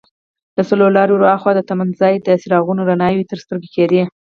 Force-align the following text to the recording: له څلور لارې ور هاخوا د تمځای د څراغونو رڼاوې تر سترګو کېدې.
له 0.57 0.63
څلور 0.69 0.89
لارې 0.97 1.11
ور 1.13 1.23
هاخوا 1.31 1.51
د 1.55 1.61
تمځای 1.69 2.13
د 2.19 2.27
څراغونو 2.41 2.87
رڼاوې 2.89 3.23
تر 3.31 3.37
سترګو 3.43 3.67
کېدې. 3.75 4.03